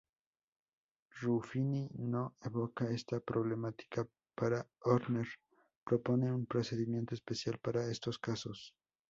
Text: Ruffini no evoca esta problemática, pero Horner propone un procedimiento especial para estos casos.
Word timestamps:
Ruffini 1.19 1.87
no 1.99 2.33
evoca 2.43 2.89
esta 2.89 3.19
problemática, 3.19 4.03
pero 4.35 4.65
Horner 4.81 5.27
propone 5.85 6.33
un 6.33 6.47
procedimiento 6.47 7.13
especial 7.13 7.59
para 7.59 7.85
estos 7.85 8.17
casos. 8.17 8.73